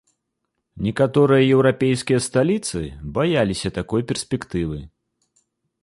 [0.85, 2.81] Некаторыя еўрапейскія сталіцы
[3.19, 4.79] баяліся такой перспектывы.